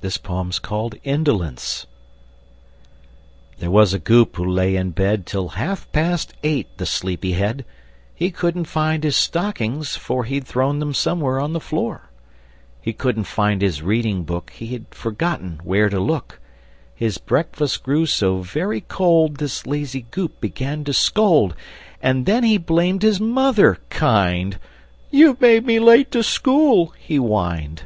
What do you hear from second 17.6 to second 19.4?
grew so very cold,